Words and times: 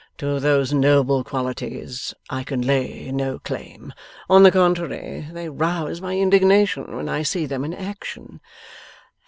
To 0.17 0.39
those 0.39 0.73
noble 0.73 1.23
qualities 1.23 2.11
I 2.27 2.43
can 2.43 2.63
lay 2.63 3.11
no 3.11 3.37
claim. 3.37 3.93
On 4.31 4.41
the 4.41 4.49
contrary, 4.49 5.27
they 5.31 5.47
rouse 5.47 6.01
my 6.01 6.17
indignation 6.17 6.95
when 6.95 7.07
I 7.07 7.21
see 7.21 7.45
them 7.45 7.63
in 7.63 7.75
action. 7.75 8.41